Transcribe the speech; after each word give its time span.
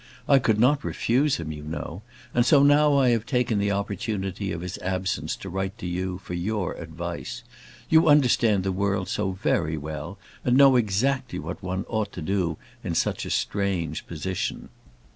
I 0.27 0.39
could 0.39 0.59
not 0.59 0.83
refuse 0.83 1.35
him, 1.37 1.51
you 1.51 1.61
know; 1.61 2.01
and 2.33 2.43
so 2.43 2.63
now 2.63 2.97
I 2.97 3.09
have 3.09 3.23
taken 3.23 3.59
the 3.59 3.69
opportunity 3.69 4.51
of 4.51 4.61
his 4.61 4.79
absence 4.79 5.35
to 5.35 5.47
write 5.47 5.77
to 5.77 5.85
you 5.85 6.17
for 6.17 6.33
your 6.33 6.73
advice. 6.73 7.43
You 7.87 8.07
understand 8.09 8.63
the 8.63 8.71
world 8.71 9.07
so 9.09 9.33
very 9.33 9.77
well, 9.77 10.17
and 10.43 10.57
know 10.57 10.71
so 10.71 10.75
exactly 10.77 11.37
what 11.37 11.61
one 11.61 11.85
ought 11.87 12.11
to 12.13 12.21
do 12.23 12.57
in 12.83 12.95
such 12.95 13.25
a 13.25 13.29
strange 13.29 14.07
position! 14.07 14.69